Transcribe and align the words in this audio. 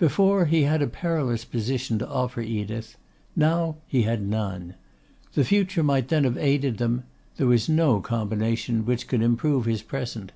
Before, 0.00 0.46
he 0.46 0.62
had 0.64 0.82
a 0.82 0.88
perilous 0.88 1.44
position 1.44 2.00
to 2.00 2.08
offer 2.08 2.40
Edith; 2.40 2.96
now 3.36 3.76
he 3.86 4.02
had 4.02 4.26
none. 4.26 4.74
The 5.34 5.44
future 5.44 5.84
might 5.84 6.08
then 6.08 6.24
have 6.24 6.36
aided 6.36 6.78
them; 6.78 7.04
there 7.36 7.46
was 7.46 7.68
no 7.68 8.00
combination 8.00 8.84
which 8.84 9.06
could 9.06 9.22
improve 9.22 9.66
his 9.66 9.82
present. 9.82 10.32